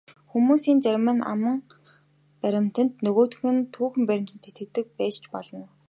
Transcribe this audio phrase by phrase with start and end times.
[0.31, 1.59] Хүмүүсийн зарим нь аман
[2.41, 5.65] баримтад, нөгөө хэсэг нь түүхэн баримтад итгэдэг байж ч болно.